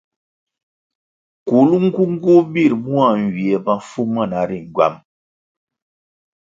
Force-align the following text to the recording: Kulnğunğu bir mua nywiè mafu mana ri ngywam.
Kulnğunğu 1.47 2.39
bir 2.53 2.71
mua 2.83 3.09
nywiè 3.21 3.57
mafu 3.65 4.01
mana 4.13 4.41
ri 4.49 4.59
ngywam. 4.65 4.95